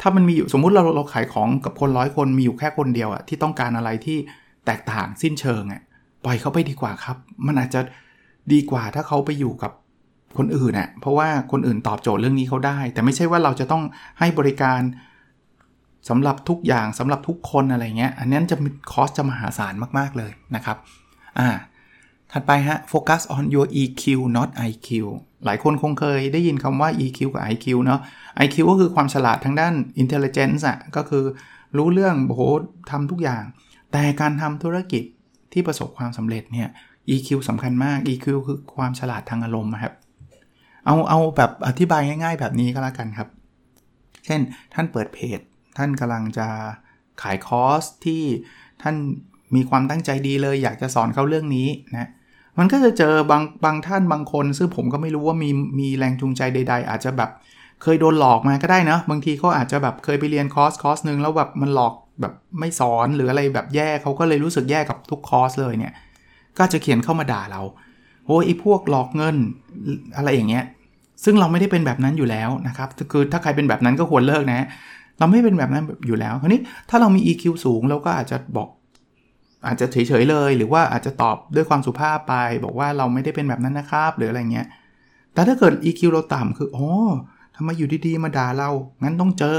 [0.00, 4.18] ถ้ามันมีอยู่สมมุติเราเราขายของกับคนร้อยคนมีอยู่แค่คนเดียวอะที่ต้องการอะไรที่
[4.66, 5.82] แตกต่างสิ้นเชิงอะ
[6.24, 7.80] ปล่อยเขาไปดีกว่าครับ มันอาจจะ
[8.52, 9.72] ดีกว่าถ้าเขาไปอยู่กับ
[10.38, 13.82] คนอื่นน่ะเพราะว่าคนอื่นตอบโจทย์เรื่องนี้เขาได้ แต่ไม่ใช่ว่าเราจะต้อง
[14.18, 14.80] ให้บริการ
[16.08, 20.76] สำหรับทุกอย่างสำหรับทุกคนอะไรเงี้ย อันนั้นจะมีคอสจะมหาศาลมาก ๆ เลยนะครับ
[21.38, 21.48] อ่า
[22.32, 24.02] ถัดไปฮะ focus on your EQ
[24.36, 24.88] not IQ
[25.44, 28.00] หลายคนคงเคยได้ยินคำว่า EQ กับ IQ เนาะ
[28.44, 31.24] IQ ก็คือความฉลาดทางด้าน intelligence อะก็คือ
[31.76, 32.42] รู้เรื่องโอ้โห
[32.90, 33.42] ทำทุกอย่าง
[33.92, 35.02] แต่การทำธุรกิจ
[35.52, 36.68] ที่ประสบความสำเร็จเนี่ย
[37.14, 39.94] EQ สำคัญมาก EQ คือความฉลาดทางอารมณ์ครับ
[40.86, 43.28] เอาเอาแบบอธิบายง่าย ๆ แบบนี้ก็แล้วกันครับ
[44.24, 44.40] เช่น
[44.74, 45.40] ท่านเปิดเพจ
[45.78, 46.46] ท่านกำลังจะ
[47.22, 48.22] ขายคอร์สที่
[48.82, 48.96] ท่าน
[49.54, 52.08] มีความตั้งใจดีเลย อยากจะสอนเขาเรื่องนี้นะ
[52.58, 57.30] มันก็จะเจอบางบางท่านบางคน ซึ่งผมก็ไม่รู้ว่ามีมีแรงจูงใจใด ๆ อาจจะแบบ
[57.82, 65.92] เคยโดนหลอกมาก็ได้นะ บางทีเขาอาจจะแบบเคยไปเรียนคอร์สคอร์สหนึ่งแล้วแบบมันหลอก แบบไม่สอนหรืออะไรแบบแย่เขาก็เลยรู้สึกแย่กับทุกคอร์สเลยเนี่ย
[66.58, 67.62] ก็จะเขียนเข้ามาด่าเรา
[68.26, 69.36] โอ้ยไอ้พวกหลอกเงิน
[70.16, 70.64] อะไรอย่างเงี้ย
[71.24, 74.66] ซึ่งเราไม่ได้เป็นแบบนั้นอยู่แล้วนะครับ คือถ้าใครเป็นแบบนั้นก็ควรเลิกนะ
[75.18, 78.68] เราไม่เป็นแบบนั้นอยู่แล้วคราวนี้ถ้าเรามี EQ สูงเราก็อาจจะบอก
[79.66, 84.66] อาจจะเฉยๆเลย หรือว่าอาจจะตอบด้วยความสุภาพไป บอกว่าเราไม่ได้เป็นแบบนั้นนะครับ หรืออะไรเงี้ย
[85.34, 86.88] แต่ถ้าเกิด EQ เราต่ำคืออ๋อ
[87.56, 88.70] ทำไมอยู่ดีๆมาด่าเรา
[89.02, 89.58] งั้นต้องเจอ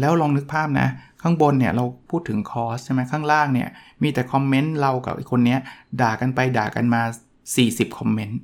[0.00, 0.88] แล้วลองนึกภาพนะ
[1.24, 3.68] ข้างบนเนี่ยเราพูดถึงคอร์สใช่ไหมข้างล่างเนี่ย
[4.02, 5.56] มีแต่คอมเมนต์เรากับคนนี้
[6.00, 7.02] ด่ากันไปด่ากันมา
[7.48, 8.38] 40 คอมเมนต์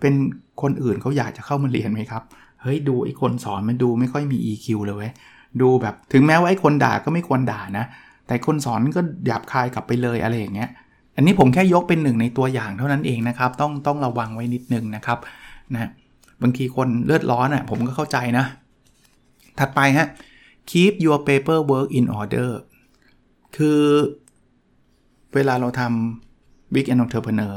[0.00, 0.14] เป็น
[0.62, 2.22] คนอื่นเขาอยากจะเข้ามาเรียนไหมครับ
[2.62, 5.12] เฮ้ยดูไอ้คนสอนมันดูไม่ค่อยมี EQ เลยเว้ย
[5.60, 7.84] ดูแบบถึงแม้ว่าไอ้คนด่าก็ไม่ควรด่านะ
[8.26, 10.70] แต่คนสอนก็หยาบคายกลับไปเลยอะไรอย่างเงี้ย
[11.16, 15.18] อันนี้ผมแค่ยกเป็นหนึ่งในตัวอย่างเท่านั้นเองนะครับ ต้องต้องระวังไว้นิดนึงนะครับ
[15.72, 15.90] นะ
[16.42, 18.44] บางทีคนเลือดร้อนอะผมก็เข้าใจนะ
[19.58, 20.06] ถัดไปฮะ
[20.70, 22.50] keep your paperwork in order
[23.56, 23.82] คือ
[25.34, 27.56] เวลาเราทำ big entrepreneur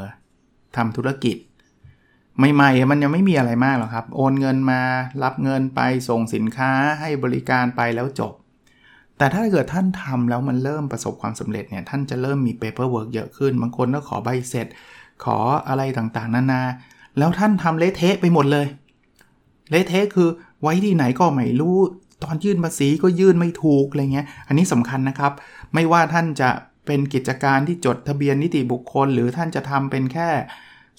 [0.76, 1.38] ทำธุรกิจ
[2.38, 4.82] ใหม่ๆ มันยังไม่มีอะไรมากหรอกครับ โอนเงินมา
[5.24, 8.34] รับเงินไปส่งสินค้าให้บริการไปแล้วจบ
[9.18, 14.68] แต่ถ้าเกิดท่านทำแล้วมันเริ่มประสบความสำเร็จเนี่ย ท่านจะเริ่มมี paperwork เยอะขึ้น บางคนก็ขอใบเสร็จ
[15.24, 15.38] ขอ
[15.68, 16.62] อะไรต่างๆ นานา
[17.18, 18.68] แล้วท่านทำเละเทะไปหมดเลย
[19.70, 20.30] เละเทะคือ
[20.62, 21.78] ไว้ที่ไหนก็ไม่รู้
[22.26, 25.32] ตอนยื่นภาษีก็ยื่นไม่ถูกอะไรเงี้ย อันนี้สำคัญนะครับ
[25.74, 26.50] ไม่ว่าท่านจะ
[26.86, 30.30] เป็นกิจการที่จดทะเบียนนิติบุคคล หรือท่านจะทำเป็นแค่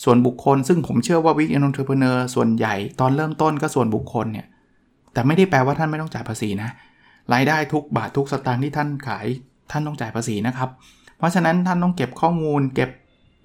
[0.04, 4.46] ส่วนบุคคล ซึ่งผมเชื่อว่า weekend entrepreneur ส่วนใหญ่ตอนเริ่มต้นก็ส่วนบุคคลเนี่ย
[5.12, 6.70] แต่ไม่ได้แปลว่าท่านไม่ต้องจ่ายภาษีนะ
[7.32, 9.26] รายได้ทุกบาททุกสตางค์ที่ท่านขาย
[9.70, 10.68] ท่านต้องจ่ายภาษีนะครับ
[11.18, 12.90] เพราะฉะนั้นท่านต้องเก็บข้อมูล เก็บ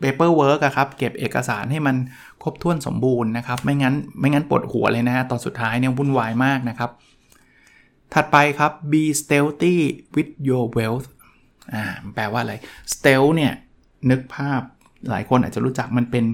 [0.01, 1.95] paperwork อะครับ เก็บเอกสารให้มัน
[2.43, 6.89] ครบถ้วนสมบูรณ์นะครับ ไม่งั้นไม่งั้นปวดหัวเลยนะฮะตอนสุดท้ายเนี่ยวุ่นวายมากนะครับ
[8.13, 9.75] ถัดไปครับ be stealthy
[10.15, 11.07] with your wealth
[11.73, 11.83] อ่า
[12.15, 12.53] แปลว่าอะไร
[12.93, 13.53] stealth เนี่ย
[14.09, 14.61] นึกภาพ
[15.09, 16.25] หลายคนอาจจะรู้จักมันเป็น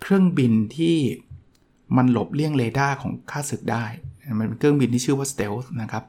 [0.00, 0.96] เครื่องบินที่
[1.96, 3.84] มันหลบเลี่ยงเรดาร์ของข้าศึกได้
[4.38, 6.04] มันเป็นเครื่องบินที่ชื่อว่า stealth นะครับ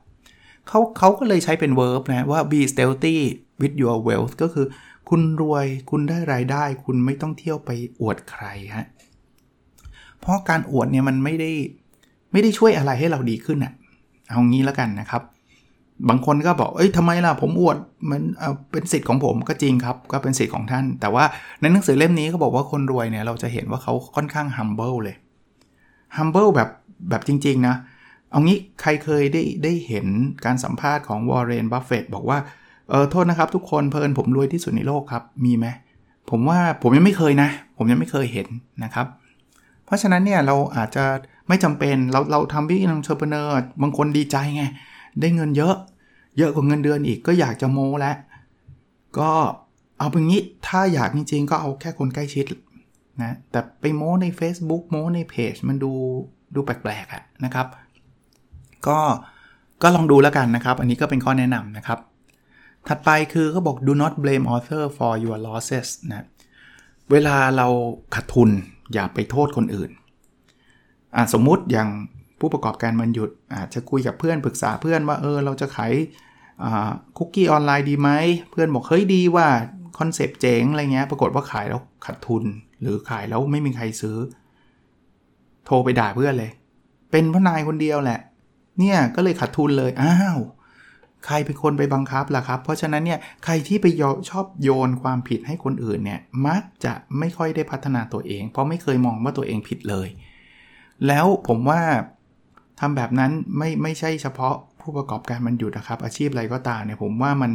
[0.67, 3.17] เขาเขาก็เลยใช้เป็น verb นะ ว่า be stealthy
[3.61, 4.65] with your wealth ก็คือ
[5.09, 7.71] คุณรวยคุณได้รายได้ คุณไม่ต้องเที่ยวไป
[8.01, 8.45] อวดใคร
[8.75, 8.85] ฮะ
[10.19, 11.51] เพราะการอวดเนี่ยมันไม่ได้
[12.31, 13.73] ไม่ได้ช่วยอะไรให้เราดีขึ้นอะ
[14.31, 15.23] เอางี้แล้วกันนะครับ
[16.09, 17.77] บางคนก็บอก เอ้ยทำไมล่ะ ผมอวด
[18.09, 18.21] มัน
[18.71, 21.23] เป็นสิทธิ์ของผมก็จริงครับ ก็เป็นสิทธิ์ของท่าน แต่ว่า
[21.61, 25.15] ในหนังสือเล่มนี้เขาบอกว่าคนรวยเนี่ย เราจะเห็นว่าเขาค่อนข้าง humble เลย
[26.17, 26.69] humble แบบ
[27.09, 27.75] แบบจริง ๆ นะ
[28.31, 30.07] เอางี้ใครเคยได้ได้เห็น
[30.45, 32.39] การสัมภาษณ์ของวอร์เรนบัฟเฟตบอกว่า
[32.89, 35.67] เออโทษนะครับทุกคนเพลินผมรวยที่สุดในโลกครับ มีไหม
[36.29, 38.47] ผมว่าผมยังไม่เคยนะ ผมยังไม่เคยเห็น
[38.83, 39.07] นะครับ
[39.85, 41.05] เพราะฉะนั้นเนี่ยเราอาจจะ
[41.47, 44.63] ไม่จำเป็นเราเราทำ weekend entrepreneur บางคนดีใจไง
[45.19, 45.75] ได้เงินเยอะ
[46.37, 48.15] เยอะกว่าเงินเดือนอีกก็อยากจะโม้แล้ว
[49.19, 49.31] ก็
[49.99, 52.45] เอาเป็นงี้ถ้าอยากจริงๆ ก็เอาแค่คนใกล้ชิด
[53.21, 55.91] นะแต่ไปโม้ใน Facebook โม้ในเพจมันดู
[56.55, 57.67] ดูแปลกๆอะนะครับ
[58.87, 58.99] ก็
[59.81, 61.99] ก็ลองดูแล้วกันนะครับ อันนี้ก็เป็นข้อแนะนำนะครับ
[62.87, 66.25] ถัดไปคือเขาบอก do not blame others for your losses นะ
[67.11, 67.67] เวลาเรา
[68.15, 68.49] ขาดทุน
[68.93, 69.91] อย่าไปโทษคนอื่น
[71.33, 71.89] สมมุติอย่าง
[72.39, 75.93] ผู้ประกอบการวันหยุดอาจจะคุยกับเพื่อนปรึกษาเพื่อนว่าเออเราจะขาย
[77.17, 78.09] คุกกี้ออนไลน์ดีไหม
[78.51, 79.47] เพื่อนบอกเฮ้ยดีว่า
[79.99, 82.43] concept เจ๋งอะไรเงี้ยปรากฏว่าขายแล้วขาดทุน
[82.81, 84.17] หรือขายแล้วไม่มีใครซื้อ
[85.65, 86.51] โทรไปด่าเพื่อนเลย
[87.11, 88.19] เป็นพนายคนเดียวแหละ
[88.79, 90.39] เนี่ยก็เลยขาดทุนเลยอ้าว
[91.25, 93.85] ใครเป็นคนไปบังคับล่ะครับ เพราะฉะนั้นเนี่ยใครที่ไป
[94.29, 100.07] ชอบโยนความผิดให้คนอื่นเนี่ยมักจะไม่ค่อยได้พัฒนาตัวเอง เพราะไม่เคยมองว่าตัวเองผิดเลย
[101.07, 101.81] แล้วผมว่า
[102.79, 107.51] ทำแบบนั้นไม่ไม่ใช่เฉพาะผู้ประกอบการมันหยุดนะครับ อาชีพอะไรก็ตามเนี่ยผมว่ามัน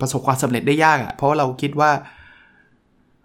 [0.00, 1.90] ประสบความสำเร็จได้ยากอะ่ะ เพราะเราคิดว่า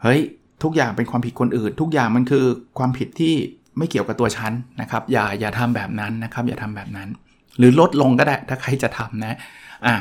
[0.04, 0.22] เฮ้ย
[0.64, 2.46] ทุกอย่างเป็นความผิดคนอื่น ทุกอย่างมันคือ
[2.78, 3.34] ความผิดที่
[3.78, 7.10] ไม่เกี่ยวกับตัวฉันนะครับ อย่าอย่าทำแบบนั้นนะครับ อย่าทำแบบนั้น
[7.58, 9.38] หรือลดลงก็ได้ถ้าใครจะทำนะ
[9.86, 9.96] อะ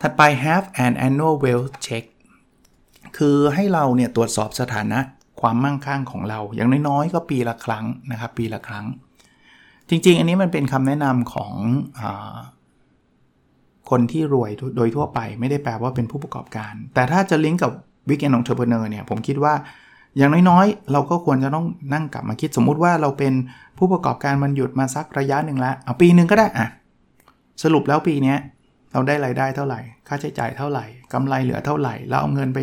[0.00, 2.04] ถัดไป have an annual wealth check
[3.16, 4.98] คือให้เราเนี่ยตรวจสอบสถานะ
[5.42, 8.86] ความมั่งคั่งของเรา อย่างน้อยๆ ก็ปีละครั้งนะครับ ปีละครั้ง
[9.88, 11.52] จริง ๆ อันนี้มันเป็นคำแนะนำของ
[12.00, 12.02] อ
[13.90, 17.72] คนที่รวยโดยทั่วไปไม่ได้แปลว่าเป็นผู้ประกอบการ แต่ถ้าจะลิงก์กับ
[18.08, 19.54] weekend entrepreneur เนี่ยผมคิดว่า
[20.16, 23.32] อย่างน้อยๆ เราก็ควรจะต้องนั่งกลับมาคิดสมมุติว่าเราเป็น
[23.78, 26.68] ผู้ประกอบการวันหยุดมาสักระยะหนึ่งแล้วเอาปีหนึ่งก็ได้อะ
[27.62, 28.34] สรุปแล้วปีนี้
[28.92, 32.58] เราได้รายได้เท่าไหร่ ค่าใช้จ่ายเท่าไหร่กำไรเหลือเท่าไหร่ แล้วเอาเงินไป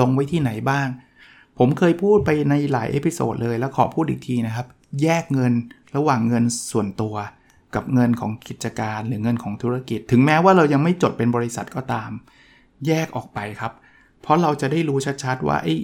[0.00, 0.86] ลงไว้ที่ไหนบ้าง
[1.58, 4.66] ผมเคยพูดไปในหลาย episode เลยแล้วขอพูดอีกทีนะครับ
[5.02, 5.52] แยกเงิน
[5.96, 7.14] ระหว่างเงินส่วนตัว
[7.74, 12.10] กับเงินของกิจการหรือเงินของธุรกิจ ถึงแม้ว่าเรายังไม่จดเป็นบริษัทก็ตาม
[12.86, 13.72] แยกออกไปครับ
[14.22, 15.74] เพราะเราจะได้รู้ชัดๆว่าไอ้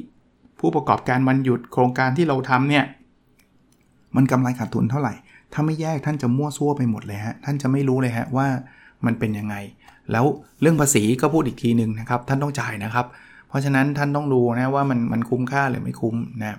[0.59, 2.85] ผู้ประกอบการมันหยุดโครงการที่เราทำเนี่ย
[4.17, 5.15] มันกำไรขาดทุนเท่าไหร่
[5.53, 8.47] ถ้าไม่แยกท่านจะมั่วซั่วไปหมดเลยฮะ ท่านจะไม่รู้เลยฮะว่า
[9.07, 9.57] มันเป็นยังไง
[10.13, 10.25] แล้ว
[10.61, 13.07] เรื่องภาษีก็พูดอีกทีหนึ่งนะครับ ท่านต้องจ่ายนะครับ
[13.53, 16.59] เพราะฉะนั้นท่านต้องดูนะว่ามันมันคุ้มค่าหรือไม่คุ้มนะ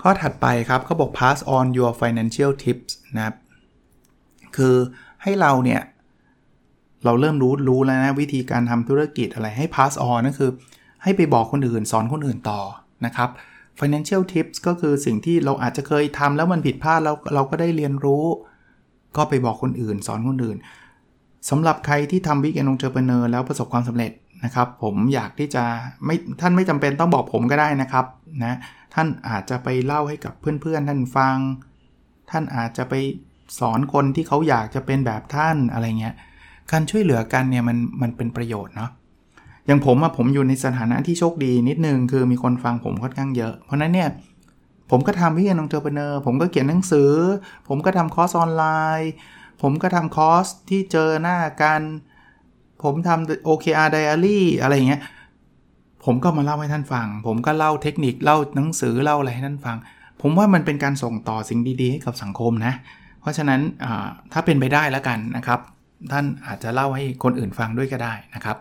[0.00, 3.34] ข้อถัดไปครับเขาบอก pass on your financial tips นะครับ
[4.56, 4.74] คือ
[5.22, 5.80] ให้เราเนี่ย
[7.04, 10.50] เราเริ่มรู้รู้แล้วนะวิธีการทำธุรกิจอะไรให้ pass on นั่นคือ
[11.02, 12.60] ให้ไปบอกคนอื่นสอนคนอื่นต่อ
[13.06, 13.28] นะครับ
[13.80, 18.24] financial tips ก็คือสิ่งที่เราอาจจะเคยทำแล้วมันผิดพลาดแล้วเราก็ได้เรียนรู้
[19.16, 20.56] ก็ไปบอกคนอื่น สอนคนอื่น
[21.50, 24.12] สำหรับใครที่ทำ weekend entrepreneur แล้วประสบความสำเร็จ
[24.44, 25.64] นะครับผมอยากที่จะ
[26.04, 28.06] ไม่ท่านไม่จำเป็นต้องบอกผมก็ได้นะครับ
[28.44, 28.56] นะ
[28.94, 31.36] ท่านอาจจะไปเล่าให้กับเพื่อนๆท่านฟัง
[32.30, 32.94] ท่านอาจจะไป
[33.58, 36.14] สอนคนที่เขาอยากจะเป็นแบบท่านอะไรเงี้ย
[36.70, 38.90] การช่วยเหลือกันเนี่ยมันมันเป็นประโยชน์เนาะ
[39.66, 44.08] อย่างผมอะผมอยู่ในสถานะที่โชคดีนิดนึงคือมีคนฟังผมค่อนข้างเยอะ เพราะนั้นเนี่ย
[44.90, 47.12] ผมก็ทำ weekend entrepreneur ผมก็เขียนหนังสือ
[47.68, 48.64] ผมก็ทำคอร์สออนไล
[49.00, 49.10] น์
[49.62, 51.80] ผมก็ทำคอร์สที่เจอหน้ากัน
[52.82, 55.02] ผมทำ OKR Diary อะไรเงี้ย
[56.04, 59.76] ผมก็มาเล่าให้ท่านฟัง ผมก็เล่าเทคนิคเล่าหนังสือเล่าอะไรให้ท่านฟัง
[60.22, 62.74] ผมว่ามันเป็นการส่งต่อสิ่งดีๆ ให้กับสังคมนะ
[63.20, 63.60] เพราะฉะนั้น
[64.32, 65.60] ถ้าเป็นไปได้แล้วกันนะครับ
[66.12, 68.56] ท่านอาจจะเล่าให้คนอื่นฟังด้วยก็ได้นะครับ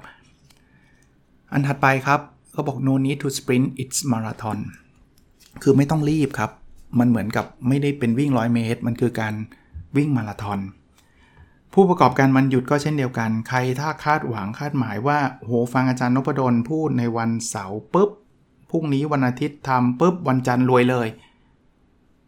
[1.52, 2.20] อันถัดไปครับ
[2.56, 4.58] ก็บอก no need to sprint it's marathon
[5.64, 6.52] คือไม่ต้องรีบครับ
[7.00, 9.34] มันเหมือนกับไม่ได้เป็นวิ่ง100เมตร มันคือการ
[9.98, 10.60] วิ่งมาราธอน
[11.74, 18.10] ผู้ประกอบการมันหยุดก็เช่นเดียวกัน ใครถ้าคาดหวังคาดหมายว่าโหฟังอาจารย์นพดลพูดในวันเสาร์ปุ๊บ
[18.72, 21.08] พรุ่งนี้วันอาทิตย์ทำปุ๊บวันจันทร์รวยเลย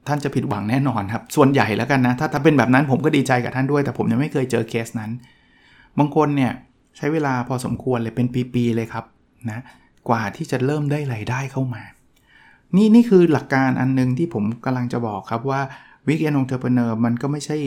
[0.08, 5.12] ท่านจะผิดหวังแน่นอนครับ ส่วนใหญ่แล้วกันนะ ถ้าถ้าเป็นแบบนั้นผมก็ดีใจกับท่านด้วย แต่ผมยังไม่เคยเจอเคสนั้น
[5.98, 6.52] บางคนเนี่ย
[6.98, 9.06] ใช้เวลาพอสมควรเลยเป็นปีๆเลยครับ
[9.50, 9.64] นะ
[10.10, 11.84] กว่าที่จะเริ่มได้รายได้เข้ามา
[12.76, 15.62] นี่นี่คือหลักการอันนึงที่ผมกำลังจะบอกครับว่า
[16.08, 17.58] weekend entrepreneur มันก็ไม่ใช่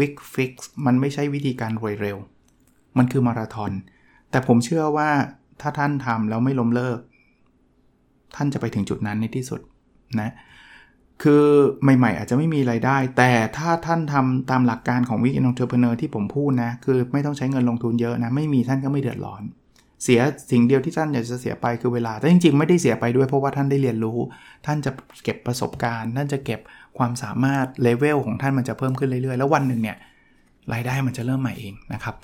[0.00, 0.52] Quick Fix
[0.86, 2.16] มันไม่ใช่วิธีการรวยเร็ว
[2.98, 3.72] มันคือมาราธอน
[4.30, 5.10] แต่ผมเชื่อว่า
[5.60, 6.98] ถ้าท่านทำแล้วไม่ล้มเลิก
[8.36, 9.60] ท่านจะไปถึงจุดนั้นในที่สุด
[10.20, 10.32] นะ
[11.22, 11.44] คือ
[11.82, 19.42] ใหม่ๆ อาจจะไม่มีรายได้ แต่ถ้าท่านทำตามหลักการของ weekend entrepreneur ที่ผมพูดนะ คือไม่ต้องใช้เงินลงทุนเยอะนะ ไม่มีท่านก็ไม่เดือดร้อน
[20.04, 24.18] เสียสิ่งเดียวที่ท่านอยากจะเสียไปคือเวลา แต่จริงๆ ไม่ได้เสียไปด้วยเพราะว่าท่านได้เรียนรู้
[24.66, 24.90] ท่านจะ
[25.24, 26.60] เก็บประสบการณ์ ท่านจะเก็บ
[26.98, 29.96] ความสามารถเลเวลของท่านมันจะเพิ่มขึ้นเรื่อยๆ แล้ววันหนึ่งเนี่ย
[30.72, 32.16] รายได้มันจะเริ่มใหม่เองนะครับ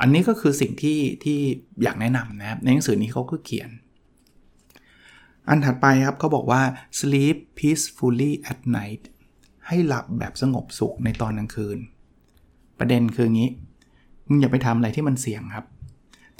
[0.00, 1.38] อันนี้ก็คือสิ่งที่ที่
[1.82, 3.70] อยากแนะนำนะครับในหนังสือนี้เขาก็เขียน
[5.48, 6.62] อันถัดไปครับเขาบอกว่า
[7.00, 9.02] sleep peacefully at night
[9.66, 11.78] ให้หลับแบบสงบสุขในตอนกลางคืน
[12.78, 13.50] ประเด็นคืองี้
[14.28, 15.66] มึงอย่าไปทำอะไรที่มันเสี่ยงครับ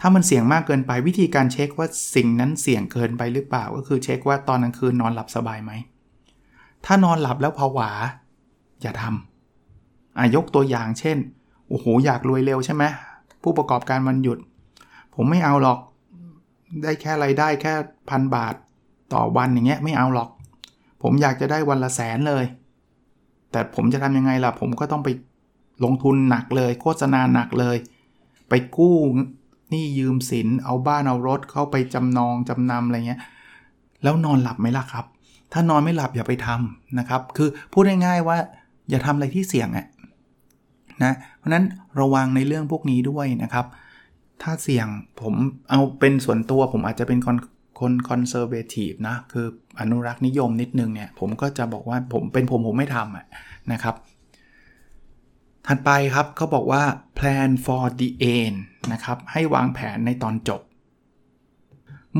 [0.00, 5.72] ถ้ามันเสี่ยงมากเกินไปวิธีการเช็คว่าสิ่งนั้นเสี่ยงเกินไปหรือเปล่า ก็คือเช็คว่าตอนกลางคืนนอนหลับสบายไหม
[6.84, 7.90] ถ้านอนหลับแล้วผวา
[8.82, 11.18] อย่าทำอะยกตัวอย่างเช่น
[11.68, 12.84] โอ้โห อยากรวยเร็วใช่ไหม
[13.42, 14.38] ผู้ประกอบการวันหยุด
[15.14, 15.78] ผมไม่เอาหรอก
[16.82, 17.74] ได้แค่ไรายได้แค่
[18.10, 18.54] พันบาท
[19.12, 20.28] ต่อวันอย่างเงี้ยไม่เอาหรอก
[21.02, 22.44] ผมอยากจะได้วันละแสนเลย
[23.50, 25.08] แต่ผมจะทำยังไงล่ะ ผมก็ต้องไป
[25.84, 27.76] ลงทุนหนักเลย โฆษณาหนักเลย
[28.48, 28.96] ไปกู้
[29.70, 33.20] หนี่ยืมสินเอาบ้านเอารถเข้าไปจำนองจำนำอะไรเงี้ย
[34.02, 35.06] แล้วนอนหลับไหมล่ะครับ
[35.52, 38.38] ถ้านอนไม่หลับอย่าไปทำนะครับ คือพูดง่ายๆว่า
[38.90, 39.86] อย่าทำอะไรที่เสี่ยงอะ
[41.02, 41.64] นะเพราะนั้น
[42.00, 43.66] ระวังในเรื่องพวกนี้ด้วยนะครับ
[44.42, 44.86] ถ้าเสี่ยง
[45.20, 45.34] ผม
[45.70, 47.36] เอาเป็นส่วนตัวผมอาจจะเป็นคน
[47.80, 49.46] คนคอนเซอร์เวทีฟนะคือ
[49.80, 53.26] อนุรักษ์นิยมนิดนึงเนี่ย ผมก็จะบอกว่าผมเป็นผมผมไม่ทำอะ
[53.72, 53.94] นะครับ
[55.66, 56.82] ถัดไปครับเขาบอกว่า
[57.18, 58.56] plan for the end
[58.92, 60.60] นะครับ ให้วางแผนในตอนจบ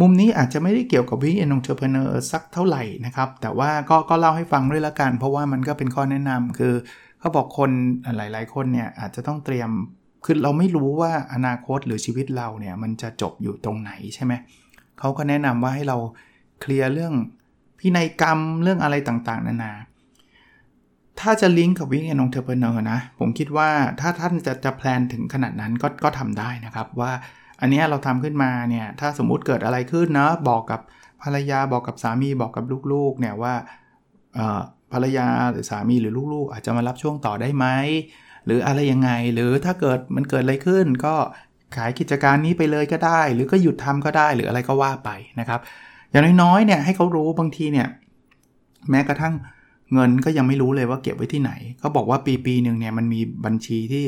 [0.00, 6.74] มุมนี้อาจจะไม่ได้เกี่ยวกับ weekend entrepreneur สักเท่าไหร่นะครับ แต่ว่าก็ก็เล่าให้ฟังด้วยละกัน เพราะว่ามันก็เป็นข้อแนะนำคือ
[7.20, 7.70] เขาบอกคน
[8.16, 9.70] หลาย ๆ คนเนี่ยอาจจะต้องเตรียม
[10.24, 14.32] คือเราไม่รู้ว่าอนาคตหรือชีวิตเราเนี่ยมันจะจบอยู่ตรงไหนใช่ไหม
[14.98, 15.96] เขาก็แนะนำว่าให้เรา
[16.60, 17.14] เคลียร์เรื่อง
[17.78, 19.72] พินัยกรรมเรื่องอะไรต่างๆ นานา
[21.20, 23.68] ถ้าจะลิงก์กับวิ่งแอนองเทอร์เพเนอร์นะ ผมคิดว่า
[24.00, 27.12] ถ้าท่านจะจะแพลนถึงขนาดนั้นก็ก็ทำได้นะครับว่า
[27.62, 30.80] อันนี้เราทำขึ้นมาเนี่ยถ้าสมมุติเกิดอะไรขึ้นเนะบอกกับ
[31.22, 33.54] ภรรยาบอกกับสามีบอกกับลูกๆเนี่ยว่า
[34.92, 37.66] ภรรยาหรือสามีหรือลูกๆ อาจจะมารับช่วงต่อได้ไหม
[38.46, 41.14] หรืออะไรยังไง หรือถ้าเกิดมันเกิดอะไรขึ้น ก็
[41.76, 45.60] ขายกิจการนี้ไปเลยก็ได้ หรือก็หยุดทำก็ได้หรืออะไรก็ว่าไปนะครับ
[46.10, 47.88] อย่างน้อยๆเนี่ยให้เขารู้บางทีเนี่ย
[48.90, 49.34] แม้กระทั่ง
[49.92, 54.04] เงินก็ยังไม่รู้เลยว่าเก็บไว้ที่ไหนเขาบอกว่าปีปีหนึ่งเนี่ยมันมีบัญชีที่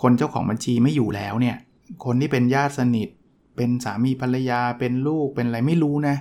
[0.00, 1.56] คนเจ้าของบัญชีไม่อยู่แล้วเนี่ย
[2.04, 3.08] คนที่เป็นญาติสนิท
[3.56, 6.16] เป็นสามีภรรยาเป็นลูกเป็นอะไรไม่รู้นะ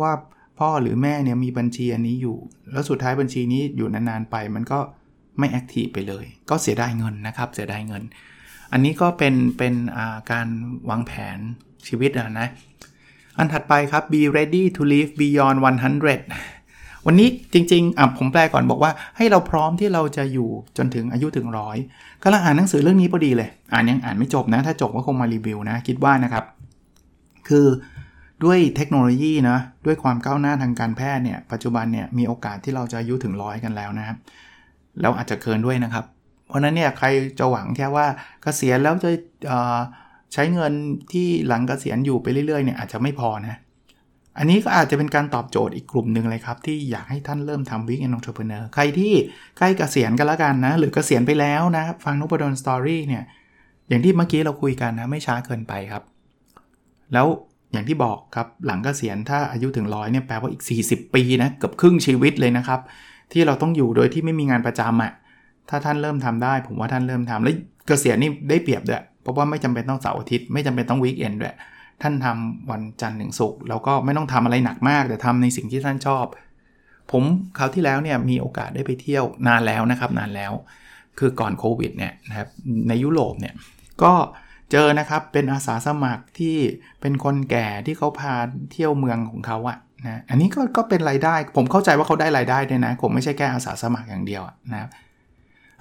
[0.00, 0.12] ว่า
[0.58, 2.36] พ่อหรือแม่เนี่ยมีบัญชีอันนี้อยู่
[2.72, 4.78] แล้วสุดท้ายบัญชีนี้อยู่นานๆไป มันก็
[5.38, 8.02] ไม่แอคทีฟไปเลย ก็เสียดายเงินนะครับ เสียดายเงิน
[8.72, 9.74] อันนี้ก็เป็นเป็น
[10.30, 10.48] การ
[10.90, 11.38] วางแผน
[11.86, 12.48] ชีวิตนะ
[13.38, 16.59] อันถัดไปครับ be ready to live beyond 100
[17.06, 21.76] วันนี้จริงๆอะผมแปลก่อนบอกว่าให้เราพร้อมที่เราจะอยู่จนถึงอายุถึงร้อย
[22.22, 26.44] ก็ลังอ่านหนังสือเรื่องนี้พอดีเลย อ่านยังอ่านไม่จบนะ ถ้าจบก็คงมารีวิวนะ คิดว่านะครับ
[27.48, 27.66] คือ
[28.44, 34.16] ด้วยเทคโนโลยีนะด้วยความก้าวหน้าทางการแพทย์เนี่ยปัจจุบันเนี่ยมีโอกาสที่เราจะอายุถึงร้อยกันแล้วนะครับ
[35.00, 36.04] แล้วอาจจะเกินด้วยนะครับ
[36.48, 37.06] เพราะนั้นเนี่ยใคร
[37.38, 38.06] จะหวังแค่ว่า
[38.42, 39.10] เกษียณแล้วจะ
[40.32, 40.72] ใช้เงิน
[41.12, 43.56] ที่หลังเกษียณอยู่ไปเรื่อยๆเนี่ยอาจจะไม่พอนะ
[44.38, 49.12] อันนี้ก็อาจจะเป็นการตอบโจทย์อีกกลุ่มหนึ่งเลยครับ ที่อยากให้ท่านเริ่มทำ weekend entrepreneur ใครที่
[49.58, 53.22] ใกล้เกษียณกันแล้วกันนะ หรือเกษียณไปแล้วนะ ฟัง Nopadol's Story เนี่ย
[53.88, 56.02] อย่างที่เมื่อกี้เราคุยกันนะ ไม่ช้าเกินไปครับ
[57.12, 57.26] แล้ว
[57.72, 62.80] อย่างที่บอกครับหลังเกษียณถ้าอายุถึงร้อยเนี่ยแปลว่าอีก 40 ปีนะเกือบครึ่งชีวิตเลยนะครับ
[63.32, 65.12] ที่เราต้องอยู่โดยที่ไม่มีงานประจำอะ่ะ
[65.68, 67.54] ถ้าท่านเริ่มทำได้ ผมว่าท่านเริ่มทำแล้ว
[67.86, 71.54] เกษียณนี่ได้เปรียบด้วยเพราะว่าไม่จำเป็นต้องเสาร์อาทิตย์ไม่จำเป็นต้องวีคเอนด้วย
[72.02, 76.24] ท่านทำวันจันทร์ถึงศุกร์แล้วก็ไม่ต้องทำอะไรหนักมาก แต่ทำในสิ่งที่ท่านชอบ
[77.10, 77.22] ผม
[77.58, 80.52] คราวที่แล้วเนี่ยมีโอกาสได้ไปเที่ยวนานแล้วนะครับ นานแล้ว
[81.18, 82.48] คือก่อนโควิดเนี่ยนะครับ
[82.88, 83.54] ในยุโรปเนี่ย
[84.02, 84.12] ก็
[84.70, 86.56] เจอนะครับเป็นอาสาสมัครที่
[87.00, 88.34] เป็นคนแก่ที่เขาพา
[88.72, 94.90] เที่ยวเมืองของเขาอะนะอันนี้ก็ก็เป็นรายได้ ผมเข้าใจว่าเขาได้รายได้ด้วยนะผมไม่ใช่แค่อาสาสมัครอย่างเดียวนะครับ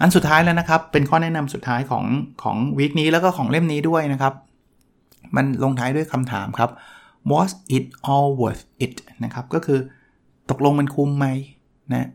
[0.02, 2.06] อันสุดท้ายแล้วนะครับ เป็นข้อแนะนำสุดท้ายของ
[2.44, 4.34] ของวีคนี้แล้วก็ของเล่มนี้ด้วยนะครับ
[5.36, 6.70] มันลงท้ายด้วยคำถามครับ
[7.32, 9.80] was it all worth it นะครับ ก็คือ
[10.50, 11.28] ตกลงมันคุ้มไหม
[11.94, 12.10] นะ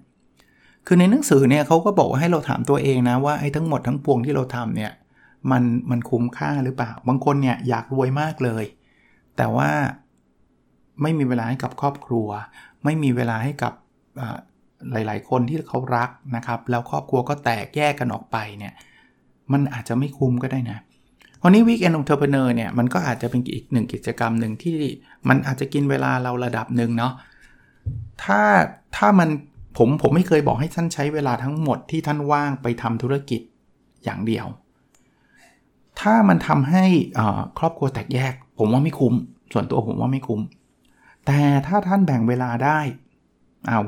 [0.87, 4.93] คือในหนังสือเนี่ยเขาก็บอกว่าให้เราถามตัวเองนะว่าไอ้ทั้งหมดทั้งปวงที่เราทำเนี่ย
[5.51, 8.65] มันมันคุ้มค่าหรือเปล่า บางคนเนี่ยอยากรวยมากเลย
[9.37, 9.71] แต่ว่า
[11.03, 12.29] ไม่มีเวลาให้กับครอบครัว
[12.85, 13.73] ไม่มีเวลาให้กับ
[14.91, 18.73] หลาย ๆ คนที่เขารักนะครับ แล้วครอบครัวก็แตกแยกกันออกไปเนี่ย
[19.53, 20.79] มันอาจจะไม่คุ้มก็ได้นะ
[21.47, 24.79] วันนี้ Weekend Entrepreneur เนี่ยมันก็อาจจะเป็นอีกหนึ่งกิจกรรมหนึ่งที่
[25.29, 27.13] มันอาจจะกินเวลาเราระดับหนึ่งเนาะ
[28.23, 28.41] ถ้า
[28.97, 29.29] ถ้ามัน
[29.79, 33.41] ผมผมไม่เคยบอกให้ท่านใช้เวลาทั้งหมดที่ท่านว่างไปทำธุรกิจ
[34.05, 34.47] อย่างเดียว
[36.01, 36.85] ถ้ามันทำให้
[37.59, 39.15] ครอบครัวแตกแยก ผมว่าไม่คุ้ม
[39.53, 40.41] ส่วนตัวผมว่าไม่คุ้ม
[41.27, 42.79] แต่ถ้าท่านแบ่งเวลาได้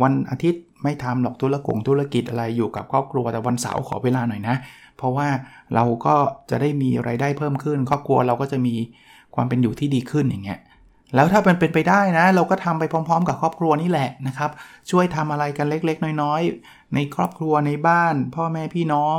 [0.02, 4.56] วันอาทิตย์ไม่ทำหรอกธุรกงธุรกิจอะไรอยู่กับครอบครัวแต่วันเสาร์ขอเวลาหน่อยนะ
[4.96, 5.28] เพราะว่า
[5.74, 6.14] เราก็
[6.50, 8.74] จะได้มีไรายได้เพิ่มขึ้น ครอบครัวเราก็จะมี
[9.34, 10.60] ความเป็นอยู่ที่ดีขึ้นอย่างเงี้ย
[11.14, 14.50] แล้วถ้าเป็นเป็นไปได้นะ เราก็ทำไปพร้อม ๆ กับครอบครัวนี่แหละนะครับ
[14.90, 19.18] ช่วยทำอะไรกันเล็ก ๆ น้อยๆ ในครอบครัวในบ้าน พ่อแม่พี่น้อง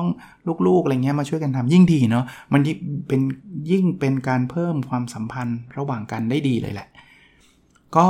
[0.68, 2.62] ลูกๆอะไรเงี้ยมาช่วยกันทำยิ่งดีเนาะมัน
[3.08, 3.22] เป็น
[3.72, 6.88] ยิ่งเป็นการเพิ่มความสัมพันธ์ระหว่างกันได้ดีเลยแหละ
[7.98, 8.08] ก็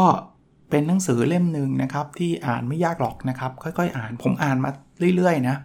[0.70, 4.70] เป็นหนังสือเล่มหนึ่งนะครับ ที่อ่านไม่ยากหรอกนะครับ ค่อยๆ อ่านผมอ่านมา
[5.16, 5.56] เรื่อยๆนะ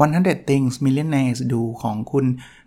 [0.00, 2.26] 100 things millionaires do ของคุณ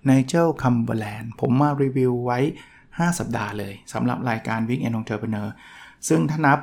[0.09, 2.39] Nigel Cumberland ผมมารีวิวไว้
[2.77, 5.47] 5 สัปดาห์เลยสำหรับรายการ Week End Entrepreneur
[6.07, 6.59] ซึ่งถ้านับ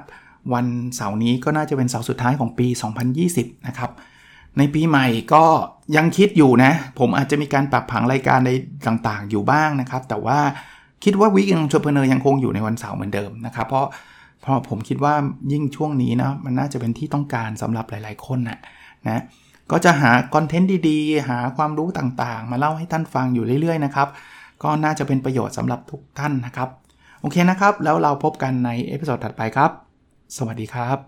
[0.54, 2.66] วันเสาร์นี้ก็น่าจะเป็นเสาร์สุดท้ายของปี
[3.16, 3.90] 2020 นะครับ
[4.58, 5.44] ในปีใหม่ก็
[5.96, 8.50] ยังคิดอยู่นะ ผมอาจจะมีการปรับผังรายการใน
[8.86, 10.38] ต่างๆ อยู่บ้างนะครับ แต่ว่า
[11.04, 13.86] คิดว่า Week End Entrepreneur ยังคงอยู่ในวันเสาร์เหมือนเดิมนะครับ เพราะ
[14.40, 15.14] เพราะผมคิดว่า
[15.52, 18.58] ยิ่งช่วงนี้นะมันน่าจะเป็นที่ต้องการสำหรับหลาย ๆ คนนะ
[19.08, 19.22] นะ
[19.74, 24.08] ก็จะหาคอนเทนต์ดีๆ หาความรู้ต่างๆ มาเล่าให้ท่านฟังอยู่เรื่อยๆนะครับ
[24.62, 26.68] ก็น่าจะเป็นประโยชน์สำหรับทุกท่านนะครับ
[27.20, 29.70] โอเคนะครับ แล้วเราพบกันใน episode ถัดไปครับ
[30.36, 30.98] สวัสดีครับ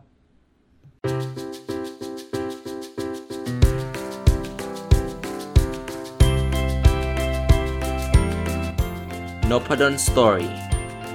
[9.51, 10.51] n o p a d o n Story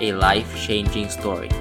[0.08, 1.52] a life changing story